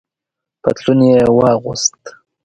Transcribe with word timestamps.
پتلون 0.61 0.99
یې 1.09 1.19
واغوست. 1.37 1.99